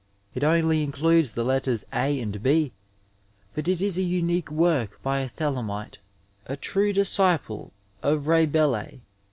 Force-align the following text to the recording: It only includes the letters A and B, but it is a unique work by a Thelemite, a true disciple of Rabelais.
It 0.33 0.43
only 0.43 0.81
includes 0.81 1.33
the 1.33 1.43
letters 1.43 1.85
A 1.93 2.19
and 2.19 2.41
B, 2.41 2.71
but 3.53 3.67
it 3.67 3.81
is 3.83 3.99
a 3.99 4.01
unique 4.01 4.49
work 4.49 4.99
by 5.03 5.19
a 5.19 5.29
Thelemite, 5.29 5.99
a 6.47 6.55
true 6.57 6.91
disciple 6.91 7.71
of 8.01 8.25
Rabelais. 8.25 9.01